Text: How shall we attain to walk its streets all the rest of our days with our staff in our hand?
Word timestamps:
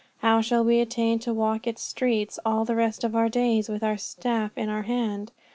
How 0.21 0.41
shall 0.41 0.63
we 0.65 0.79
attain 0.79 1.19
to 1.19 1.31
walk 1.31 1.67
its 1.67 1.83
streets 1.83 2.39
all 2.43 2.65
the 2.65 2.73
rest 2.75 3.03
of 3.03 3.15
our 3.15 3.29
days 3.29 3.69
with 3.69 3.83
our 3.83 3.97
staff 3.97 4.51
in 4.57 4.67
our 4.67 4.81
hand? 4.81 5.31